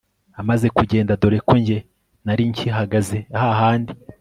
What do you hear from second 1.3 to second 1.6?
ko